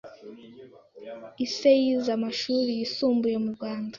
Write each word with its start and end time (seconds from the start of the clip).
Ise 1.45 1.71
yize 1.81 2.09
amashuri 2.17 2.71
yisumbuye 2.79 3.35
mu 3.43 3.49
Rwanda, 3.55 3.89